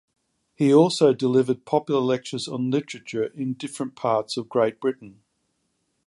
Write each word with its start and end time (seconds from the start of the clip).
He 0.55 0.73
also 0.73 1.13
delivered 1.13 1.63
popular 1.63 1.99
lectures 2.01 2.47
on 2.47 2.71
literature 2.71 3.23
in 3.25 3.53
different 3.53 3.95
parts 3.95 4.35
of 4.35 4.49
Great 4.49 4.79
Britain. 4.81 5.21